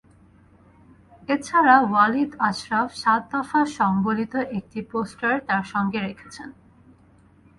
[1.29, 6.49] এ ছাড়া ওয়ালিদ আশরাফ সাত দফা সংবলিত একটি পোস্টার তাঁর সঙ্গে রেখেছেন।